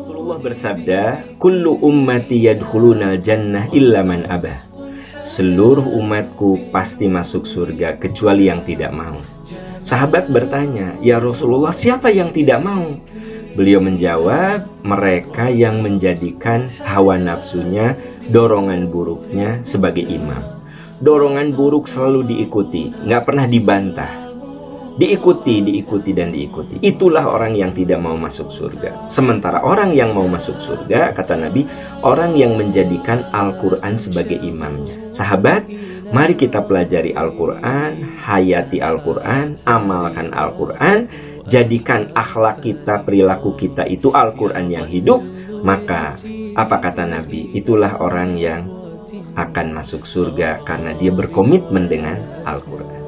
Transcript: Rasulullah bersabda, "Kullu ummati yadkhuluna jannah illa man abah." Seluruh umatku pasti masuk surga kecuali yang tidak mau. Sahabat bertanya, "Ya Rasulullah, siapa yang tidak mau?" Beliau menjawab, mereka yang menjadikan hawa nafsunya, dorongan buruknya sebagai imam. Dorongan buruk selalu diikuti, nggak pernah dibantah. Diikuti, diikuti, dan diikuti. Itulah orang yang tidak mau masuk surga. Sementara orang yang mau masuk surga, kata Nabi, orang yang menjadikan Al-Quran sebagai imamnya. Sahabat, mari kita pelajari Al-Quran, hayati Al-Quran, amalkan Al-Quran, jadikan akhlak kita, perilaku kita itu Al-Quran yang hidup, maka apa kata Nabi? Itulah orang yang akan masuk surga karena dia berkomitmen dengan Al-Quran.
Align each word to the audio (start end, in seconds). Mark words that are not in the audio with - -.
Rasulullah 0.00 0.40
bersabda, 0.40 1.02
"Kullu 1.36 1.84
ummati 1.84 2.48
yadkhuluna 2.48 3.20
jannah 3.20 3.68
illa 3.76 4.00
man 4.00 4.24
abah." 4.24 4.64
Seluruh 5.20 5.84
umatku 5.84 6.72
pasti 6.72 7.08
masuk 7.08 7.44
surga 7.44 8.00
kecuali 8.00 8.48
yang 8.48 8.64
tidak 8.64 8.88
mau. 8.92 9.20
Sahabat 9.84 10.32
bertanya, 10.32 10.96
"Ya 11.04 11.20
Rasulullah, 11.20 11.76
siapa 11.76 12.08
yang 12.08 12.32
tidak 12.32 12.64
mau?" 12.64 12.96
Beliau 13.52 13.84
menjawab, 13.84 14.64
mereka 14.80 15.52
yang 15.52 15.84
menjadikan 15.84 16.72
hawa 16.80 17.20
nafsunya, 17.20 18.00
dorongan 18.32 18.88
buruknya 18.88 19.60
sebagai 19.60 20.08
imam. 20.08 20.40
Dorongan 21.04 21.52
buruk 21.52 21.84
selalu 21.84 22.32
diikuti, 22.32 22.96
nggak 23.04 23.22
pernah 23.28 23.44
dibantah. 23.44 24.23
Diikuti, 24.94 25.58
diikuti, 25.58 26.14
dan 26.14 26.30
diikuti. 26.30 26.78
Itulah 26.78 27.26
orang 27.26 27.58
yang 27.58 27.74
tidak 27.74 27.98
mau 27.98 28.14
masuk 28.14 28.46
surga. 28.46 29.10
Sementara 29.10 29.66
orang 29.66 29.90
yang 29.90 30.14
mau 30.14 30.22
masuk 30.30 30.62
surga, 30.62 31.10
kata 31.10 31.34
Nabi, 31.34 31.66
orang 32.06 32.38
yang 32.38 32.54
menjadikan 32.54 33.26
Al-Quran 33.34 33.98
sebagai 33.98 34.38
imamnya. 34.38 35.10
Sahabat, 35.10 35.66
mari 36.14 36.38
kita 36.38 36.62
pelajari 36.62 37.10
Al-Quran, 37.10 38.22
hayati 38.22 38.78
Al-Quran, 38.78 39.66
amalkan 39.66 40.30
Al-Quran, 40.30 41.10
jadikan 41.50 42.14
akhlak 42.14 42.62
kita, 42.62 43.02
perilaku 43.02 43.58
kita 43.58 43.90
itu 43.90 44.14
Al-Quran 44.14 44.70
yang 44.70 44.86
hidup, 44.86 45.18
maka 45.66 46.14
apa 46.54 46.76
kata 46.78 47.02
Nabi? 47.02 47.50
Itulah 47.50 47.98
orang 47.98 48.38
yang 48.38 48.62
akan 49.34 49.74
masuk 49.74 50.06
surga 50.06 50.62
karena 50.62 50.94
dia 50.94 51.10
berkomitmen 51.10 51.90
dengan 51.90 52.14
Al-Quran. 52.46 53.02